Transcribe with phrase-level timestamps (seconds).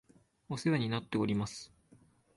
[0.49, 1.71] お世話になっております